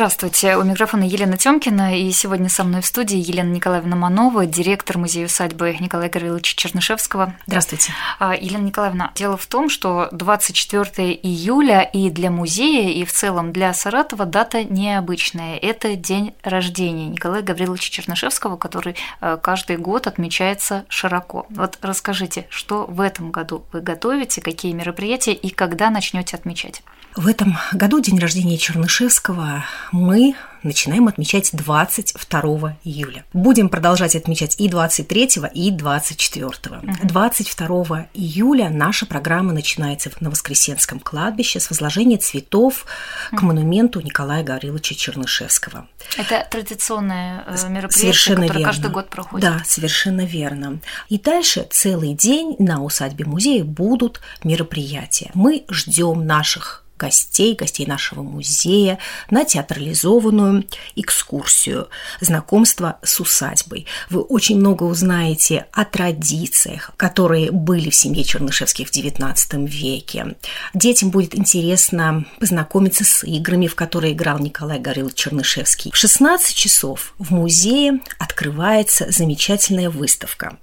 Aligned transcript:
Здравствуйте, 0.00 0.56
у 0.56 0.62
микрофона 0.62 1.02
Елена 1.02 1.36
Тёмкина, 1.36 2.00
и 2.00 2.10
сегодня 2.12 2.48
со 2.48 2.64
мной 2.64 2.80
в 2.80 2.86
студии 2.86 3.18
Елена 3.18 3.50
Николаевна 3.50 3.96
Манова, 3.96 4.46
директор 4.46 4.96
музея 4.96 5.26
усадьбы 5.26 5.76
Николая 5.78 6.08
Гавриловича 6.08 6.54
Чернышевского. 6.56 7.34
Здравствуйте. 7.46 7.92
А, 8.18 8.34
Елена 8.34 8.62
Николаевна, 8.62 9.12
дело 9.14 9.36
в 9.36 9.44
том, 9.44 9.68
что 9.68 10.08
24 10.12 11.12
июля 11.12 11.82
и 11.82 12.08
для 12.08 12.30
музея, 12.30 12.88
и 12.88 13.04
в 13.04 13.12
целом 13.12 13.52
для 13.52 13.74
Саратова 13.74 14.24
дата 14.24 14.64
необычная. 14.64 15.58
Это 15.58 15.94
день 15.96 16.34
рождения 16.42 17.08
Николая 17.08 17.42
Гавриловича 17.42 17.90
Чернышевского, 17.90 18.56
который 18.56 18.96
э, 19.20 19.36
каждый 19.42 19.76
год 19.76 20.06
отмечается 20.06 20.86
широко. 20.88 21.44
Вот 21.50 21.76
расскажите, 21.82 22.46
что 22.48 22.86
в 22.86 23.02
этом 23.02 23.30
году 23.30 23.66
вы 23.70 23.82
готовите, 23.82 24.40
какие 24.40 24.72
мероприятия 24.72 25.34
и 25.34 25.50
когда 25.50 25.90
начнете 25.90 26.36
отмечать? 26.36 26.82
В 27.16 27.26
этом 27.26 27.58
году 27.72 28.00
день 28.00 28.18
рождения 28.20 28.56
Чернышевского 28.56 29.64
мы 29.90 30.36
начинаем 30.62 31.08
отмечать 31.08 31.50
22 31.52 32.76
июля. 32.84 33.24
Будем 33.32 33.68
продолжать 33.68 34.14
отмечать 34.14 34.60
и 34.60 34.68
23, 34.68 35.30
и 35.54 35.70
24. 35.72 36.52
Угу. 36.78 36.92
22 37.02 38.08
июля 38.14 38.68
наша 38.68 39.06
программа 39.06 39.52
начинается 39.52 40.10
на 40.20 40.30
Воскресенском 40.30 41.00
кладбище 41.00 41.58
с 41.58 41.68
возложения 41.70 42.18
цветов 42.18 42.86
к 43.32 43.42
монументу 43.42 44.00
Николая 44.00 44.44
Гавриловича 44.44 44.94
Чернышевского. 44.94 45.88
Это 46.16 46.46
традиционное 46.48 47.44
э, 47.46 47.68
мероприятие, 47.68 48.12
совершенно 48.12 48.42
которое 48.42 48.58
верно. 48.58 48.72
каждый 48.72 48.90
год 48.92 49.10
проходит. 49.10 49.50
Да, 49.50 49.62
совершенно 49.64 50.24
верно. 50.24 50.80
И 51.08 51.18
дальше 51.18 51.66
целый 51.70 52.14
день 52.14 52.54
на 52.60 52.84
усадьбе 52.84 53.24
музея 53.24 53.64
будут 53.64 54.20
мероприятия. 54.44 55.30
Мы 55.34 55.64
ждем 55.68 56.24
наших 56.24 56.84
гостей, 57.00 57.56
гостей 57.56 57.86
нашего 57.86 58.22
музея 58.22 58.98
на 59.30 59.44
театрализованную 59.44 60.66
экскурсию, 60.96 61.88
знакомство 62.20 62.98
с 63.02 63.18
усадьбой. 63.20 63.86
Вы 64.10 64.20
очень 64.20 64.58
много 64.58 64.84
узнаете 64.84 65.66
о 65.72 65.86
традициях, 65.86 66.92
которые 66.98 67.50
были 67.50 67.88
в 67.88 67.94
семье 67.94 68.22
Чернышевских 68.22 68.88
в 68.88 68.92
XIX 68.92 69.66
веке. 69.66 70.36
Детям 70.74 71.10
будет 71.10 71.34
интересно 71.34 72.26
познакомиться 72.38 73.04
с 73.04 73.24
играми, 73.24 73.66
в 73.66 73.74
которые 73.74 74.12
играл 74.12 74.38
Николай 74.38 74.78
Горилович 74.78 75.14
Чернышевский. 75.14 75.90
В 75.92 75.96
16 75.96 76.54
часов 76.54 77.14
в 77.18 77.30
музее 77.30 78.00
открывается 78.18 79.10
замечательная 79.10 79.88
выставка 79.88 80.58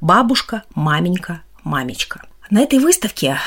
«Бабушка, 0.00 0.64
маменька, 0.74 1.40
мамечка». 1.64 2.28
На 2.50 2.62
этой 2.62 2.78
выставке 2.78 3.38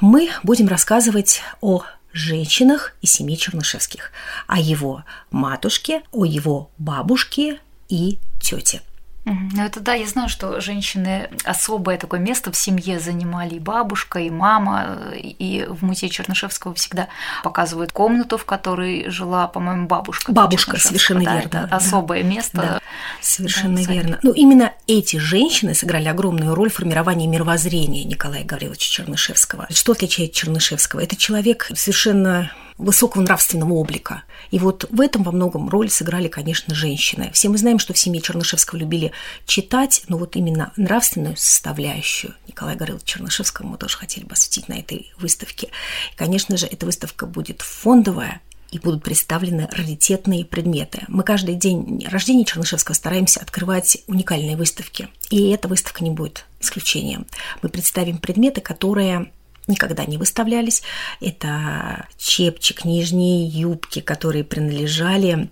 мы 0.00 0.30
будем 0.42 0.66
рассказывать 0.66 1.42
о 1.60 1.84
женщинах 2.12 2.96
и 3.00 3.06
семье 3.06 3.36
Чернышевских, 3.36 4.10
о 4.48 4.58
его 4.58 5.04
матушке, 5.30 6.02
о 6.10 6.24
его 6.24 6.68
бабушке 6.76 7.60
и 7.88 8.18
тете. 8.40 8.82
Ну, 9.28 9.62
это 9.62 9.80
да, 9.80 9.94
я 9.94 10.06
знаю, 10.06 10.28
что 10.28 10.60
женщины 10.60 11.28
особое 11.44 11.98
такое 11.98 12.20
место 12.20 12.50
в 12.50 12.56
семье 12.56 12.98
занимали 12.98 13.56
и 13.56 13.58
бабушка, 13.58 14.20
и 14.20 14.30
мама, 14.30 14.98
и 15.14 15.66
в 15.68 15.84
музее 15.84 16.10
Чернышевского 16.10 16.74
всегда 16.74 17.08
показывают 17.42 17.92
комнату, 17.92 18.38
в 18.38 18.44
которой 18.44 19.10
жила, 19.10 19.46
по-моему, 19.48 19.86
бабушка. 19.86 20.32
Бабушка, 20.32 20.78
совершенно 20.78 21.24
да, 21.24 21.34
верно. 21.34 21.48
Это 21.48 21.66
да. 21.68 21.76
особое 21.76 22.22
место. 22.22 22.56
Да, 22.56 22.80
совершенно 23.20 23.84
да, 23.84 23.92
верно. 23.92 24.18
Ну, 24.22 24.32
именно 24.32 24.72
эти 24.86 25.16
женщины 25.16 25.74
сыграли 25.74 26.08
огромную 26.08 26.54
роль 26.54 26.70
в 26.70 26.74
формировании 26.74 27.26
мировоззрения 27.26 28.04
Николая 28.04 28.44
Гавриловича 28.44 28.90
Чернышевского. 28.90 29.66
Что 29.70 29.92
отличает 29.92 30.32
Чернышевского? 30.32 31.00
Это 31.00 31.16
человек 31.16 31.70
совершенно 31.74 32.50
высокого 32.78 33.22
нравственного 33.22 33.72
облика. 33.74 34.22
И 34.50 34.58
вот 34.58 34.86
в 34.90 35.00
этом 35.00 35.24
во 35.24 35.32
многом 35.32 35.68
роль 35.68 35.90
сыграли, 35.90 36.28
конечно, 36.28 36.74
женщины. 36.74 37.30
Все 37.34 37.48
мы 37.48 37.58
знаем, 37.58 37.78
что 37.78 37.92
в 37.92 37.98
семье 37.98 38.20
Чернышевского 38.20 38.78
любили 38.78 39.12
читать, 39.46 40.04
но 40.08 40.16
вот 40.16 40.36
именно 40.36 40.72
нравственную 40.76 41.36
составляющую 41.36 42.34
Николая 42.46 42.76
Горылова 42.76 43.04
Чернышевского 43.04 43.66
мы 43.66 43.76
тоже 43.76 43.98
хотели 43.98 44.24
бы 44.24 44.32
осветить 44.32 44.68
на 44.68 44.74
этой 44.74 45.12
выставке. 45.18 45.68
И, 46.12 46.16
конечно 46.16 46.56
же, 46.56 46.66
эта 46.66 46.86
выставка 46.86 47.26
будет 47.26 47.62
фондовая, 47.62 48.40
и 48.70 48.78
будут 48.78 49.02
представлены 49.02 49.68
раритетные 49.72 50.44
предметы. 50.44 51.04
Мы 51.08 51.22
каждый 51.22 51.54
день 51.54 52.06
рождения 52.06 52.44
Чернышевского 52.44 52.94
стараемся 52.94 53.40
открывать 53.40 53.98
уникальные 54.06 54.56
выставки, 54.56 55.08
и 55.30 55.50
эта 55.50 55.68
выставка 55.68 56.04
не 56.04 56.10
будет 56.10 56.44
исключением. 56.60 57.26
Мы 57.62 57.68
представим 57.70 58.18
предметы, 58.18 58.60
которые 58.60 59.32
никогда 59.68 60.04
не 60.04 60.16
выставлялись. 60.16 60.82
Это 61.20 62.06
чепчик, 62.16 62.84
нижние 62.84 63.46
юбки, 63.46 64.00
которые 64.00 64.44
принадлежали 64.44 65.50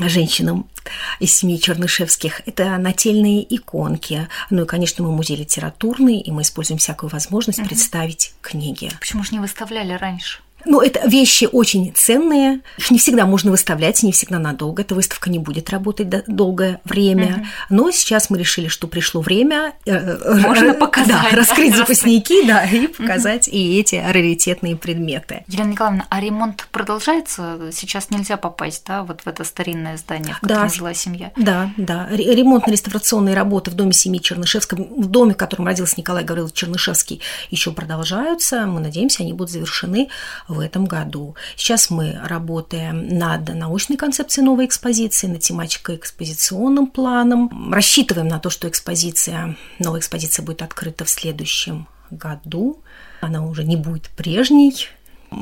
женщинам 0.00 0.68
из 1.18 1.34
семьи 1.34 1.58
Чернышевских. 1.58 2.42
Это 2.46 2.76
нательные 2.78 3.42
иконки. 3.54 4.28
Ну 4.50 4.62
и, 4.62 4.66
конечно, 4.66 5.04
мы 5.04 5.12
музей 5.12 5.36
литературный, 5.36 6.20
и 6.20 6.30
мы 6.30 6.42
используем 6.42 6.78
всякую 6.78 7.10
возможность 7.10 7.58
угу. 7.58 7.68
представить 7.68 8.34
книги. 8.40 8.90
Почему 9.00 9.24
же 9.24 9.32
не 9.32 9.40
выставляли 9.40 9.92
раньше? 9.92 10.40
Ну, 10.64 10.80
это 10.80 11.08
вещи 11.08 11.48
очень 11.50 11.92
ценные. 11.94 12.60
Их 12.78 12.90
не 12.90 12.98
всегда 12.98 13.26
можно 13.26 13.50
выставлять, 13.50 14.02
не 14.02 14.12
всегда 14.12 14.38
надолго. 14.38 14.82
Эта 14.82 14.94
выставка 14.94 15.30
не 15.30 15.38
будет 15.38 15.70
работать 15.70 16.08
долгое 16.26 16.80
время. 16.84 17.26
Угу. 17.26 17.46
Но 17.70 17.90
сейчас 17.90 18.30
мы 18.30 18.38
решили, 18.38 18.68
что 18.68 18.86
пришло 18.86 19.20
время 19.20 19.74
э, 19.86 20.40
можно 20.40 20.74
показать, 20.74 21.30
да, 21.30 21.36
раскрыть 21.36 21.74
запасники, 21.76 22.46
да, 22.46 22.64
и 22.64 22.86
показать 22.86 23.48
угу. 23.48 23.56
и 23.56 23.78
эти 23.78 23.96
раритетные 23.96 24.76
предметы. 24.76 25.44
Елена 25.46 25.70
Николаевна, 25.70 26.06
а 26.10 26.20
ремонт 26.20 26.66
продолжается? 26.72 27.70
Сейчас 27.72 28.10
нельзя 28.10 28.36
попасть, 28.36 28.84
да, 28.86 29.04
вот 29.04 29.22
в 29.22 29.26
это 29.26 29.44
старинное 29.44 29.96
здание, 29.96 30.34
в 30.34 30.40
котором 30.40 30.68
да, 30.68 30.74
жила 30.74 30.94
семья? 30.94 31.32
Да, 31.36 31.70
да. 31.76 32.08
Ремонтно-реставрационные 32.10 33.34
работы 33.34 33.70
в 33.70 33.74
доме 33.74 33.92
семьи 33.92 34.20
Чернышевского, 34.20 34.82
в 34.82 35.06
доме, 35.06 35.34
в 35.34 35.36
котором 35.36 35.66
родился 35.66 35.94
Николай 35.96 36.24
Гаврилович 36.24 36.54
Чернышевский, 36.54 37.20
еще 37.50 37.72
продолжаются. 37.72 38.66
Мы 38.66 38.80
надеемся, 38.80 39.22
они 39.22 39.32
будут 39.32 39.50
завершены 39.50 40.08
в 40.48 40.60
этом 40.60 40.86
году. 40.86 41.36
Сейчас 41.56 41.90
мы 41.90 42.18
работаем 42.24 43.06
над 43.18 43.54
научной 43.54 43.96
концепцией 43.96 44.44
новой 44.44 44.66
экспозиции, 44.66 45.26
над 45.26 45.40
тематико-экспозиционным 45.40 46.86
планом. 46.86 47.72
Рассчитываем 47.72 48.28
на 48.28 48.38
то, 48.38 48.50
что 48.50 48.68
экспозиция, 48.68 49.56
новая 49.78 50.00
экспозиция 50.00 50.44
будет 50.44 50.62
открыта 50.62 51.04
в 51.04 51.10
следующем 51.10 51.86
году. 52.10 52.82
Она 53.20 53.44
уже 53.44 53.64
не 53.64 53.76
будет 53.76 54.08
прежней. 54.08 54.88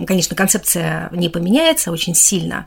Конечно, 0.06 0.34
концепция 0.34 1.08
не 1.12 1.28
поменяется 1.28 1.92
очень 1.92 2.14
сильно. 2.14 2.66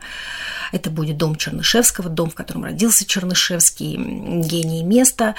Это 0.72 0.90
будет 0.90 1.16
дом 1.16 1.36
Чернышевского, 1.36 2.08
дом, 2.08 2.30
в 2.30 2.34
котором 2.34 2.64
родился 2.64 3.04
Чернышевский, 3.06 3.96
гений 3.96 4.82
места 4.82 5.34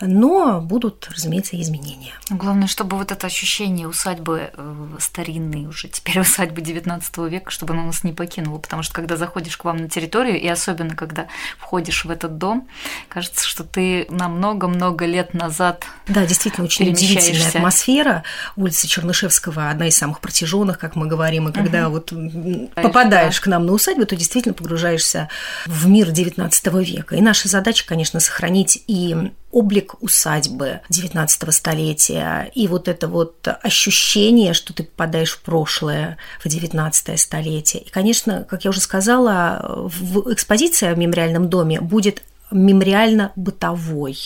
но 0.00 0.60
будут, 0.60 1.08
разумеется, 1.14 1.60
изменения. 1.60 2.12
Главное, 2.30 2.66
чтобы 2.66 2.96
вот 2.96 3.12
это 3.12 3.26
ощущение 3.26 3.86
усадьбы 3.88 4.50
э, 4.52 4.86
старинной 4.98 5.66
уже 5.66 5.88
теперь 5.88 6.20
усадьбы 6.20 6.60
19 6.60 7.18
века, 7.30 7.50
чтобы 7.50 7.74
оно 7.74 7.86
нас 7.86 8.04
не 8.04 8.12
покинуло, 8.12 8.58
потому 8.58 8.82
что 8.82 8.94
когда 8.94 9.16
заходишь 9.16 9.56
к 9.56 9.64
вам 9.64 9.78
на 9.78 9.88
территорию, 9.88 10.40
и 10.40 10.46
особенно 10.48 10.96
когда 10.96 11.26
входишь 11.58 12.04
в 12.04 12.10
этот 12.10 12.38
дом, 12.38 12.68
кажется, 13.08 13.46
что 13.46 13.64
ты 13.64 14.06
на 14.10 14.28
много-много 14.28 15.06
лет 15.06 15.34
назад 15.34 15.84
Да, 16.08 16.26
действительно, 16.26 16.64
очень 16.64 16.90
удивительная 16.90 17.48
атмосфера. 17.48 18.24
Улица 18.56 18.88
Чернышевского 18.88 19.70
одна 19.70 19.88
из 19.88 19.96
самых 19.96 20.20
протяженных, 20.20 20.78
как 20.78 20.96
мы 20.96 21.06
говорим, 21.06 21.48
и 21.48 21.52
когда 21.52 21.88
угу. 21.88 21.94
вот 21.94 22.74
попадаешь 22.74 23.36
да. 23.36 23.42
к 23.42 23.46
нам 23.46 23.66
на 23.66 23.72
усадьбу, 23.72 24.06
то 24.06 24.16
действительно 24.16 24.54
погружаешься 24.64 25.28
в 25.66 25.86
мир 25.88 26.10
19 26.10 26.66
века. 26.86 27.16
И 27.16 27.20
наша 27.20 27.48
задача, 27.48 27.84
конечно, 27.86 28.18
сохранить 28.18 28.82
и 28.86 29.14
облик 29.52 29.94
усадьбы 30.00 30.80
19 30.88 31.54
столетия 31.54 32.50
и 32.54 32.66
вот 32.66 32.88
это 32.88 33.06
вот 33.06 33.46
ощущение, 33.62 34.54
что 34.54 34.72
ты 34.72 34.84
попадаешь 34.84 35.32
в 35.32 35.42
прошлое, 35.42 36.16
в 36.42 36.48
19 36.48 37.20
столетие. 37.20 37.82
И, 37.82 37.90
конечно, 37.90 38.44
как 38.48 38.64
я 38.64 38.70
уже 38.70 38.80
сказала, 38.80 39.60
в 39.86 40.32
экспозиция 40.32 40.94
в 40.94 40.98
мемориальном 40.98 41.50
доме 41.50 41.82
будет 41.82 42.22
мемориально-бытовой. 42.50 44.16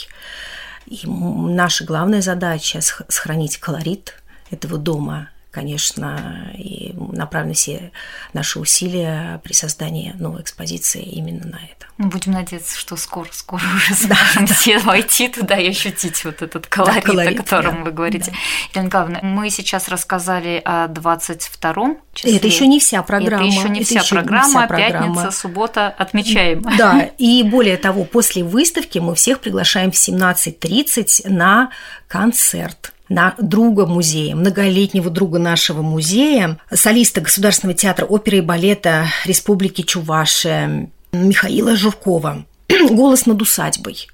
И 0.87 1.01
наша 1.05 1.85
главная 1.85 2.23
задача– 2.23 2.81
сохранить 3.09 3.59
колорит 3.59 4.15
этого 4.51 4.79
дома 4.79 5.31
конечно, 5.51 6.53
и 6.57 6.88
направлены 7.13 7.55
все 7.55 7.93
наши 8.33 8.59
усилия 8.59 9.41
при 9.45 9.53
создании 9.53 10.13
новой 10.19 10.43
экспозиции 10.43 11.03
именно 11.03 11.47
на 11.47 11.57
это. 11.57 11.87
Будем 11.99 12.33
надеяться, 12.33 12.79
что 12.79 12.97
скоро, 12.97 13.29
скоро 13.33 13.63
уже 13.77 13.95
сможем 13.95 14.47
да, 14.47 14.55
все 14.55 14.79
да. 14.79 14.85
войти 14.87 15.29
туда 15.29 15.59
и 15.59 15.69
ощутить 15.69 16.25
вот 16.25 16.43
этот 16.43 16.67
колорит, 16.67 16.95
да, 16.97 17.01
колорит 17.01 17.41
о 17.41 17.43
котором 17.43 17.77
да, 17.77 17.85
вы 17.85 17.91
говорите. 17.91 18.31
Да. 18.31 18.37
Елена 18.73 18.87
Николаевна, 18.87 19.21
мы 19.23 19.51
сейчас 19.51 19.89
рассказали 19.89 20.63
о 20.65 20.87
22-м 20.87 21.99
числе. 22.15 22.37
Это 22.37 22.47
еще 22.47 22.67
не 22.67 22.79
вся 22.79 23.03
программа. 23.03 23.47
Это 23.49 23.59
еще 23.59 23.69
не, 23.69 23.81
это 23.81 23.89
вся, 23.89 24.01
еще 24.01 24.15
программа. 24.15 24.45
не 24.45 24.51
вся 24.51 24.67
программа. 24.67 25.15
Пятница, 25.15 25.31
суббота 25.31 25.89
отмечаем. 25.89 26.63
Да, 26.77 27.11
и 27.19 27.43
более 27.43 27.77
того, 27.77 28.05
после 28.05 28.45
выставки 28.45 28.99
мы 28.99 29.15
всех 29.15 29.41
приглашаем 29.41 29.91
в 29.91 29.95
17.30 29.95 31.29
на 31.29 31.71
концерт 32.07 32.93
на 33.09 33.35
друга 33.39 33.87
музея, 33.87 34.35
многолетнего 34.35 35.11
друга 35.11 35.39
нашего 35.39 35.83
музея, 35.83 36.59
солиста 36.73 37.21
Государственного 37.21 37.77
театра 37.77 38.07
оперы 38.07 38.39
и 38.39 38.43
балета 38.43 39.07
Республики 39.25 39.83
Чувашия 39.83 40.91
Михаила 41.13 41.77
Журкова 41.77 42.45
«Голос 42.91 43.27
над 43.27 43.41
усадьбой». 43.43 44.09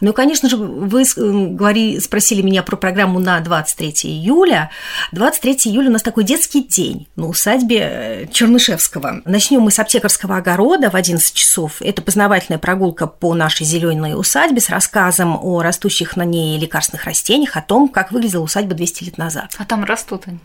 Ну, 0.00 0.12
конечно 0.12 0.48
же, 0.48 0.56
вы 0.56 1.04
говори, 1.16 2.00
спросили 2.00 2.42
меня 2.42 2.62
про 2.62 2.76
программу 2.76 3.18
на 3.18 3.40
23 3.40 4.10
июля. 4.10 4.70
23 5.12 5.52
июля 5.64 5.88
у 5.88 5.92
нас 5.92 6.02
такой 6.02 6.24
детский 6.24 6.62
день 6.62 7.08
на 7.16 7.28
усадьбе 7.28 7.78
э, 7.80 8.26
Чернышевского. 8.30 9.22
Начнем 9.24 9.60
мы 9.60 9.70
с 9.70 9.78
аптекарского 9.78 10.36
огорода 10.36 10.90
в 10.90 10.96
11 10.96 11.34
часов. 11.34 11.80
Это 11.80 12.02
познавательная 12.02 12.58
прогулка 12.58 13.06
по 13.06 13.34
нашей 13.34 13.64
зеленой 13.64 14.18
усадьбе 14.18 14.60
с 14.60 14.68
рассказом 14.68 15.38
о 15.40 15.62
растущих 15.62 16.16
на 16.16 16.24
ней 16.24 16.58
лекарственных 16.58 17.04
растениях, 17.04 17.56
о 17.56 17.62
том, 17.62 17.88
как 17.88 18.12
выглядела 18.12 18.42
усадьба 18.42 18.74
200 18.74 19.04
лет 19.04 19.18
назад. 19.18 19.54
А 19.58 19.64
там 19.64 19.84
растут 19.84 20.24
они? 20.26 20.38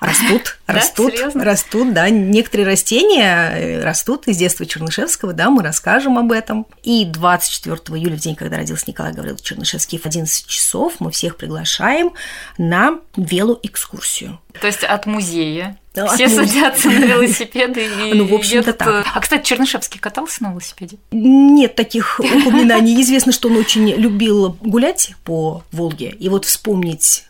Растут, 0.00 0.58
растут, 0.74 1.14
растут, 1.34 1.92
да. 1.92 2.08
Некоторые 2.10 2.66
растения 2.66 3.50
э, 3.56 3.82
растут 3.82 4.28
из 4.28 4.36
детства 4.36 4.66
Чернышевского, 4.66 5.32
да, 5.32 5.50
мы 5.50 5.62
расскажем 5.62 6.18
об 6.18 6.32
этом. 6.32 6.66
И 6.82 7.04
24 7.04 7.76
июля, 7.98 8.16
в 8.16 8.20
день, 8.20 8.34
когда 8.34 8.56
родился 8.56 8.84
Николай 8.88 9.12
Гаврилович 9.12 9.42
Чернышевский, 9.42 9.98
в 9.98 10.06
11 10.06 10.46
часов 10.46 10.94
мы 10.98 11.10
всех 11.10 11.36
приглашаем 11.36 12.12
на 12.58 12.98
велоэкскурсию. 13.16 14.40
То 14.60 14.66
есть 14.66 14.84
от 14.84 15.06
музея 15.06 15.78
ну, 15.96 16.08
Все 16.08 16.28
садятся 16.28 16.88
на 16.88 17.04
велосипеды 17.04 17.86
и 17.86 18.14
Ну, 18.14 18.26
в 18.26 18.34
общем-то, 18.34 18.72
так. 18.72 18.88
Э, 18.88 19.04
а, 19.14 19.20
кстати, 19.20 19.46
Чернышевский 19.46 20.00
катался 20.00 20.42
на 20.42 20.50
велосипеде? 20.50 20.96
Нет 21.12 21.76
таких 21.76 22.18
упоминаний. 22.18 23.00
Известно, 23.00 23.30
что 23.30 23.48
он 23.48 23.56
очень 23.56 23.88
любил 23.90 24.56
гулять 24.60 25.12
по 25.24 25.62
Волге. 25.70 26.10
И 26.18 26.28
вот 26.28 26.46
вспомнить 26.46 27.24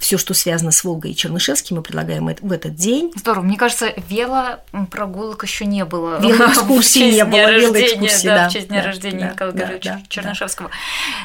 все, 0.00 0.16
что 0.16 0.32
связано 0.32 0.72
с 0.72 0.82
Волгой 0.82 1.10
и 1.10 1.14
Чернышевским, 1.14 1.76
мы 1.76 1.82
предлагаем 1.82 2.26
в 2.40 2.52
этот 2.52 2.74
день. 2.74 3.12
Здорово. 3.14 3.44
Мне 3.44 3.58
кажется, 3.58 3.92
велопрогулок 4.08 5.44
еще 5.44 5.66
не 5.66 5.84
было. 5.84 6.18
Велоэкскурсии 6.20 7.12
не 7.12 7.24
было. 7.24 7.52
Велоэкскурсии, 7.52 8.26
да, 8.26 8.48
в 8.48 8.52
честь 8.52 8.68
дня 8.68 8.82
рождения 8.82 9.30
Николая 9.32 9.52
Гавриловича 9.52 10.00
Чернышевского. 10.08 10.70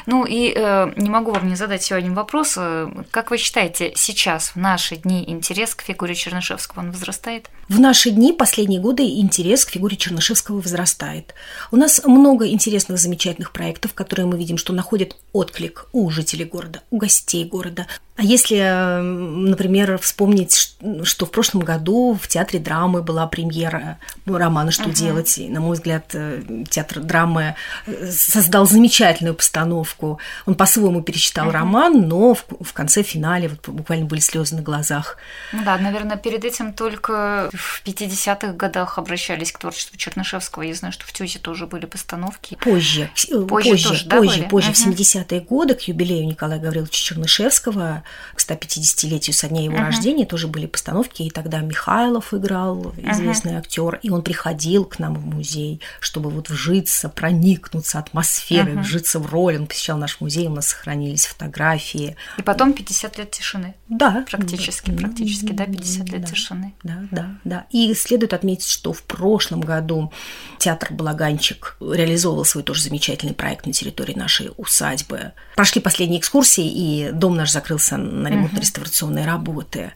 Ну 0.04 0.26
и 0.26 0.52
э, 0.54 0.92
не 0.96 1.08
могу 1.08 1.32
вам 1.32 1.48
не 1.48 1.56
задать 1.56 1.82
сегодня 1.82 2.12
вопрос. 2.12 2.54
Э, 2.58 2.88
как 3.10 3.30
вы 3.30 3.38
считаете, 3.38 3.92
сейчас, 3.96 4.50
в 4.50 4.56
наши 4.56 4.96
дни, 4.96 5.24
интерес 5.26 5.74
к 5.74 5.80
фигуре 5.80 6.14
Чернышевского, 6.14 6.80
он 6.80 6.92
возрастает? 6.92 7.48
В 7.70 7.80
наши 7.80 8.10
дни, 8.10 8.34
последние 8.34 8.80
годы, 8.80 9.04
интерес 9.04 9.64
к 9.64 9.70
фигуре 9.70 9.96
Чернышевского 9.96 10.60
возрастает. 10.60 11.34
У 11.70 11.76
нас 11.76 12.04
много 12.04 12.46
интересных, 12.46 12.98
замечательных 12.98 13.52
проектов, 13.52 13.94
которые 13.94 14.26
мы 14.26 14.36
видим, 14.36 14.58
что 14.58 14.74
находят 14.74 15.16
отклик 15.32 15.86
у 15.92 16.10
жителей 16.10 16.44
города, 16.44 16.82
у 16.90 16.98
гостей 16.98 17.44
города. 17.44 17.86
А 18.16 18.22
если, 18.22 18.56
например, 19.02 19.98
вспомнить, 19.98 20.74
что 21.02 21.26
в 21.26 21.30
прошлом 21.30 21.62
году 21.62 22.18
в 22.20 22.28
театре 22.28 22.58
драмы 22.58 23.02
была 23.02 23.26
премьера 23.26 23.98
романа 24.24 24.70
«Что 24.70 24.84
uh-huh. 24.84 24.94
делать?», 24.94 25.36
и, 25.36 25.48
на 25.50 25.60
мой 25.60 25.76
взгляд, 25.76 26.14
э, 26.14 26.42
театр 26.70 27.00
драмы 27.00 27.56
э, 27.86 28.10
создал 28.10 28.66
замечательную 28.66 29.34
постановку. 29.34 30.18
Он 30.46 30.54
по-своему 30.54 31.02
перечитал 31.02 31.48
uh-huh. 31.48 31.52
роман, 31.52 32.08
но 32.08 32.34
в, 32.34 32.46
в 32.60 32.72
конце 32.72 33.02
финале 33.02 33.48
вот 33.48 33.68
буквально 33.68 34.06
были 34.06 34.20
слезы 34.20 34.56
на 34.56 34.62
глазах. 34.62 35.18
Ну 35.52 35.62
да, 35.62 35.76
наверное, 35.76 36.16
перед 36.16 36.42
этим 36.44 36.72
только 36.72 37.50
в 37.52 37.82
50-х 37.84 38.54
годах 38.54 38.96
обращались 38.96 39.52
к 39.52 39.58
творчеству 39.58 39.98
Чернышевского. 39.98 40.62
Я 40.62 40.74
знаю, 40.74 40.92
что 40.92 41.04
в 41.04 41.12
Тюзе 41.12 41.38
тоже 41.38 41.66
были 41.66 41.84
постановки. 41.84 42.56
Позже, 42.62 43.10
э, 43.30 43.40
позже, 43.42 43.70
позже, 43.70 43.88
тоже, 43.88 44.06
да, 44.06 44.16
позже, 44.16 44.42
позже 44.44 44.70
uh-huh. 44.70 44.94
в 44.94 45.00
70-е 45.00 45.40
годы, 45.42 45.74
к 45.74 45.82
юбилею 45.82 46.26
Николая 46.26 46.58
Гавриловича 46.58 47.04
Чернышевского 47.04 48.04
к 48.34 48.40
150-летию 48.40 49.34
со 49.34 49.48
дня 49.48 49.64
его 49.64 49.76
uh-huh. 49.76 49.86
рождения 49.86 50.26
тоже 50.26 50.48
были 50.48 50.66
постановки, 50.66 51.22
и 51.22 51.30
тогда 51.30 51.60
Михайлов 51.60 52.34
играл, 52.34 52.94
известный 52.96 53.52
uh-huh. 53.52 53.58
актер, 53.58 53.98
и 54.02 54.10
он 54.10 54.22
приходил 54.22 54.84
к 54.84 54.98
нам 54.98 55.14
в 55.14 55.26
музей, 55.26 55.80
чтобы 56.00 56.30
вот 56.30 56.48
вжиться, 56.48 57.08
проникнуться 57.08 57.98
атмосферой, 57.98 58.74
uh-huh. 58.74 58.80
вжиться 58.80 59.18
в 59.18 59.26
роль. 59.26 59.56
Он 59.56 59.66
посещал 59.66 59.98
наш 59.98 60.20
музей, 60.20 60.46
у 60.46 60.54
нас 60.54 60.68
сохранились 60.68 61.26
фотографии. 61.26 62.16
И 62.38 62.42
потом 62.42 62.72
50 62.72 63.18
лет 63.18 63.30
тишины. 63.30 63.74
Да. 63.88 64.24
Практически, 64.30 64.90
да. 64.90 64.98
практически, 64.98 65.52
да, 65.52 65.66
50 65.66 66.08
лет 66.08 66.20
да. 66.22 66.26
тишины. 66.26 66.74
Да, 66.82 66.98
да, 67.10 67.34
да. 67.44 67.66
И 67.70 67.94
следует 67.94 68.34
отметить, 68.34 68.68
что 68.68 68.92
в 68.92 69.02
прошлом 69.02 69.60
году 69.60 70.12
театр 70.58 70.92
«Балаганчик» 70.92 71.76
реализовывал 71.80 72.44
свой 72.44 72.64
тоже 72.64 72.82
замечательный 72.82 73.34
проект 73.34 73.66
на 73.66 73.72
территории 73.72 74.14
нашей 74.14 74.50
усадьбы. 74.56 75.32
Прошли 75.54 75.80
последние 75.80 76.20
экскурсии, 76.20 76.66
и 76.66 77.10
дом 77.12 77.36
наш 77.36 77.50
закрылся 77.52 77.95
на 77.96 78.28
ремонтно-реставрационные 78.28 79.26
работы. 79.26 79.92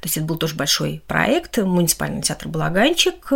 То 0.00 0.06
есть 0.06 0.16
это 0.16 0.26
был 0.26 0.36
тоже 0.36 0.54
большой 0.54 1.02
проект, 1.06 1.58
муниципальный 1.58 2.22
театр 2.22 2.48
«Балаганчик». 2.48 3.28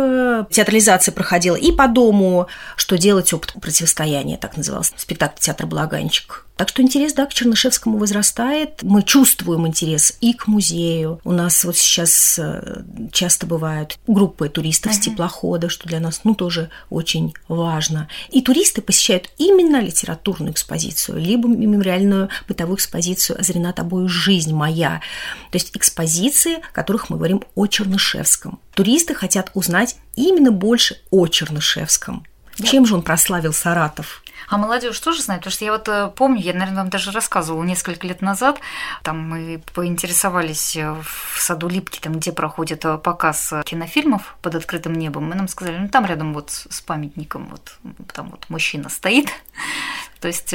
Театрализация 0.51 1.11
проходила 1.11 1.55
и 1.55 1.71
по 1.71 1.87
дому, 1.87 2.47
что 2.75 2.97
делать 2.97 3.33
опыт 3.33 3.53
противостояния, 3.59 4.37
так 4.37 4.55
назывался, 4.55 4.93
спектакль 4.97 5.39
театра 5.39 5.65
«Балаганчик». 5.65 6.45
Так 6.59 6.67
что 6.67 6.81
интерес, 6.81 7.13
да, 7.13 7.25
к 7.25 7.33
Чернышевскому 7.33 7.97
возрастает. 7.97 8.83
Мы 8.83 9.01
чувствуем 9.01 9.65
интерес 9.65 10.17
и 10.19 10.33
к 10.33 10.45
музею. 10.47 11.21
У 11.23 11.31
нас 11.31 11.63
вот 11.63 11.77
сейчас 11.77 12.37
э, 12.37 12.83
часто 13.13 13.45
бывают 13.45 13.97
группы 14.07 14.49
туристов 14.49 14.91
uh-huh. 14.91 14.95
с 14.95 14.99
теплохода, 14.99 15.69
что 15.69 15.87
для 15.87 16.01
нас, 16.01 16.19
ну, 16.25 16.35
тоже 16.35 16.69
очень 16.89 17.33
важно. 17.47 18.09
И 18.29 18.41
туристы 18.41 18.81
посещают 18.81 19.29
именно 19.37 19.79
литературную 19.79 20.51
экспозицию, 20.51 21.19
либо 21.19 21.47
мемориальную 21.47 22.27
бытовую 22.45 22.75
экспозицию 22.75 23.39
«Озрена 23.39 23.71
тобою 23.71 24.09
жизнь 24.09 24.53
моя». 24.53 24.99
То 25.51 25.55
есть 25.55 25.77
экспозиции, 25.77 26.57
которых 26.73 27.09
мы 27.09 27.15
говорим 27.15 27.41
о 27.55 27.67
Чернышевском. 27.67 28.59
Туристы 28.73 29.15
хотят 29.15 29.49
узнать 29.53 29.95
именно 30.17 30.51
больше 30.51 30.97
о 31.09 31.25
Чернышевском. 31.27 32.25
Чем 32.61 32.85
же 32.85 32.95
он 32.95 33.01
прославил 33.01 33.53
Саратов? 33.53 34.23
А 34.47 34.57
молодежь 34.57 34.99
тоже 34.99 35.21
знает, 35.21 35.41
потому 35.41 35.53
что 35.53 35.65
я 35.65 35.71
вот 35.71 35.87
э, 35.87 36.11
помню, 36.15 36.41
я, 36.41 36.53
наверное, 36.53 36.83
вам 36.83 36.89
даже 36.89 37.11
рассказывала 37.11 37.63
несколько 37.63 38.07
лет 38.07 38.21
назад, 38.21 38.59
там 39.03 39.19
мы 39.19 39.61
поинтересовались 39.73 40.75
э, 40.75 40.91
в 40.91 41.39
саду 41.39 41.67
Липки, 41.67 41.99
там, 41.99 42.13
где 42.13 42.31
проходит 42.31 42.85
э, 42.85 42.97
показ 42.97 43.53
кинофильмов 43.65 44.35
под 44.41 44.55
открытым 44.55 44.93
небом, 44.93 45.25
мы 45.25 45.35
нам 45.35 45.47
сказали, 45.47 45.77
ну 45.77 45.89
там 45.89 46.05
рядом 46.05 46.33
вот 46.33 46.49
с 46.49 46.81
памятником 46.81 47.47
вот 47.49 47.77
там 48.13 48.29
вот 48.29 48.49
мужчина 48.49 48.89
стоит, 48.89 49.29
то 50.19 50.27
есть 50.27 50.53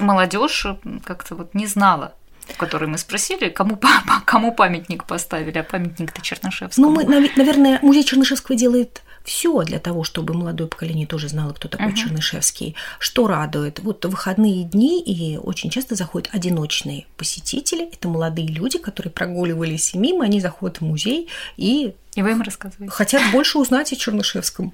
молодежь 0.00 0.66
как-то 1.04 1.34
вот 1.34 1.54
не 1.54 1.66
знала 1.66 2.14
в 2.46 2.56
которой 2.56 2.86
мы 2.86 2.98
спросили, 2.98 3.48
кому, 3.48 3.78
кому 4.24 4.52
памятник 4.52 5.04
поставили, 5.04 5.58
а 5.58 5.64
памятник-то 5.64 6.22
Чернышевскому. 6.22 6.88
Ну, 6.88 6.94
мы, 6.94 7.04
наверное, 7.36 7.78
музей 7.82 8.04
Чернышевского 8.04 8.56
делает 8.56 9.02
все 9.26 9.62
для 9.62 9.80
того, 9.80 10.04
чтобы 10.04 10.34
молодое 10.34 10.68
поколение 10.68 11.06
тоже 11.06 11.28
знало, 11.28 11.52
кто 11.52 11.66
такой 11.66 11.88
uh-huh. 11.88 11.96
Чернышевский. 11.96 12.76
Что 13.00 13.26
радует? 13.26 13.80
Вот 13.80 14.04
выходные 14.04 14.62
дни, 14.62 15.02
и 15.02 15.36
очень 15.36 15.68
часто 15.68 15.96
заходят 15.96 16.30
одиночные 16.32 17.06
посетители. 17.16 17.88
Это 17.92 18.08
молодые 18.08 18.46
люди, 18.46 18.78
которые 18.78 19.10
прогуливались 19.10 19.94
мимо, 19.94 20.24
они 20.24 20.40
заходят 20.40 20.78
в 20.78 20.82
музей 20.82 21.28
и... 21.56 21.94
И 22.14 22.22
вы 22.22 22.30
им 22.30 22.42
рассказываете. 22.42 22.94
Хотят 22.94 23.20
больше 23.32 23.58
узнать 23.58 23.92
о 23.92 23.96
Чернышевском. 23.96 24.72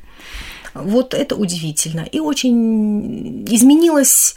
Вот 0.74 1.14
это 1.14 1.34
удивительно. 1.34 2.00
И 2.00 2.20
очень 2.20 3.44
изменилось 3.46 4.34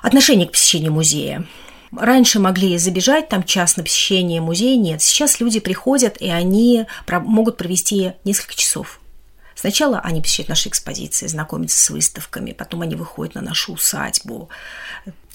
отношение 0.00 0.46
к 0.46 0.52
посещению 0.52 0.92
музея. 0.92 1.44
Раньше 1.92 2.38
могли 2.38 2.76
забежать, 2.78 3.28
там 3.28 3.42
час 3.42 3.76
на 3.76 3.82
посещение 3.82 4.40
музея, 4.40 4.76
нет. 4.76 5.02
Сейчас 5.02 5.40
люди 5.40 5.60
приходят, 5.60 6.16
и 6.20 6.28
они 6.28 6.86
могут 7.08 7.56
провести 7.56 8.12
несколько 8.24 8.54
часов. 8.54 9.00
Сначала 9.54 9.98
они 10.00 10.20
посещают 10.20 10.48
наши 10.48 10.68
экспозиции, 10.68 11.26
знакомятся 11.26 11.78
с 11.78 11.90
выставками, 11.90 12.52
потом 12.52 12.82
они 12.82 12.94
выходят 12.94 13.34
на 13.34 13.40
нашу 13.40 13.72
усадьбу, 13.72 14.48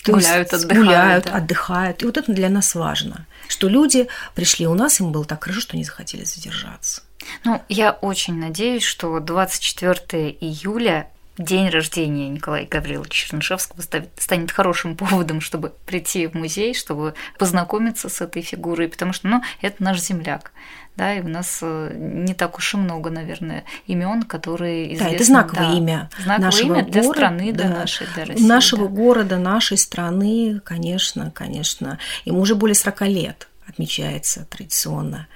то 0.03 0.11
гуляют, 0.13 0.51
есть, 0.51 0.65
отдыхают. 0.65 0.85
Гуляют, 0.85 1.25
да. 1.25 1.31
отдыхают. 1.35 2.01
И 2.01 2.05
вот 2.05 2.17
это 2.17 2.31
для 2.31 2.49
нас 2.49 2.75
важно, 2.75 3.25
что 3.47 3.67
люди 3.67 4.07
пришли 4.35 4.67
у 4.67 4.75
нас, 4.75 4.99
им 4.99 5.11
было 5.11 5.25
так 5.25 5.43
хорошо, 5.43 5.61
что 5.61 5.73
они 5.73 5.83
захотели 5.83 6.23
задержаться. 6.23 7.01
Ну, 7.43 7.61
я 7.69 7.91
очень 7.91 8.37
надеюсь, 8.37 8.83
что 8.83 9.19
24 9.19 10.29
июля 10.39 11.09
день 11.37 11.69
рождения 11.69 12.29
Николая 12.29 12.67
Гавриловича 12.67 13.27
Чернышевского 13.27 13.81
станет 13.81 14.51
хорошим 14.51 14.95
поводом, 14.95 15.41
чтобы 15.41 15.73
прийти 15.85 16.27
в 16.27 16.35
музей, 16.35 16.73
чтобы 16.73 17.15
познакомиться 17.39 18.09
с 18.09 18.21
этой 18.21 18.41
фигурой, 18.41 18.87
потому 18.87 19.13
что, 19.13 19.27
ну, 19.27 19.43
это 19.61 19.81
наш 19.83 19.99
земляк 19.99 20.51
да, 20.95 21.15
и 21.15 21.21
у 21.21 21.27
нас 21.27 21.59
э, 21.61 21.91
не 21.95 22.33
так 22.33 22.57
уж 22.57 22.75
и 22.75 22.77
много, 22.77 23.09
наверное, 23.09 23.63
имен, 23.87 24.23
которые 24.23 24.93
известны. 24.93 25.09
Да, 25.09 25.15
это 25.15 25.23
знаковое 25.23 25.67
да, 25.67 25.73
имя 25.73 26.09
знаковое 26.23 26.45
нашего 26.45 26.73
имя 26.73 26.85
для 26.85 27.01
города, 27.01 27.17
страны, 27.17 27.51
да, 27.51 27.63
для 27.63 27.69
нашей, 27.69 28.07
для 28.13 28.25
России. 28.25 28.45
Нашего 28.45 28.87
да. 28.87 28.93
города, 28.93 29.37
нашей 29.37 29.77
страны, 29.77 30.61
конечно, 30.63 31.31
конечно. 31.31 31.97
Ему 32.25 32.41
уже 32.41 32.55
более 32.55 32.75
40 32.75 33.01
лет 33.01 33.47
отмечается 33.67 34.45
традиционно 34.45 35.27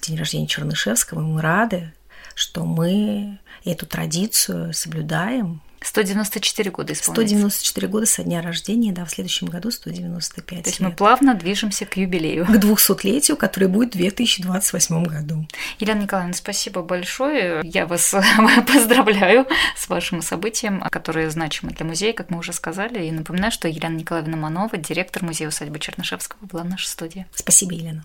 день 0.00 0.18
рождения 0.18 0.46
Чернышевского, 0.46 1.20
и 1.20 1.24
мы 1.24 1.40
рады, 1.42 1.92
что 2.34 2.64
мы 2.64 3.38
эту 3.64 3.86
традицию 3.86 4.72
соблюдаем, 4.72 5.62
194 5.84 6.70
года 6.70 6.92
исполняется. 6.94 7.36
194 7.36 7.88
года 7.88 8.06
со 8.06 8.22
дня 8.24 8.40
рождения, 8.40 8.92
да, 8.92 9.04
в 9.04 9.10
следующем 9.10 9.48
году 9.48 9.70
195 9.70 10.62
То 10.64 10.70
есть 10.70 10.80
лет. 10.80 10.88
мы 10.88 10.96
плавно 10.96 11.34
движемся 11.34 11.84
к 11.84 11.96
юбилею. 11.96 12.46
К 12.46 12.56
200-летию, 12.56 13.36
который 13.36 13.68
будет 13.68 13.94
в 13.94 13.98
2028 13.98 15.04
году. 15.04 15.46
Елена 15.78 16.00
Николаевна, 16.00 16.32
спасибо 16.32 16.82
большое. 16.82 17.60
Я 17.64 17.86
вас 17.86 18.14
поздравляю 18.66 19.46
с 19.76 19.88
вашим 19.88 20.22
событием, 20.22 20.80
которое 20.80 21.30
значимо 21.30 21.70
для 21.72 21.84
музея, 21.84 22.14
как 22.14 22.30
мы 22.30 22.38
уже 22.38 22.54
сказали. 22.54 23.04
И 23.04 23.10
напоминаю, 23.10 23.52
что 23.52 23.68
Елена 23.68 23.94
Николаевна 23.94 24.38
Манова, 24.38 24.78
директор 24.78 25.22
музея 25.22 25.48
усадьбы 25.48 25.78
Чернышевского, 25.78 26.46
была 26.46 26.62
в 26.62 26.68
нашей 26.68 26.86
студии. 26.86 27.26
Спасибо, 27.34 27.74
Елена. 27.74 28.04